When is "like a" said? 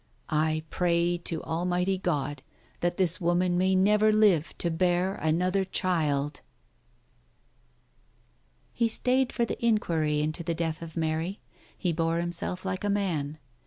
12.65-12.89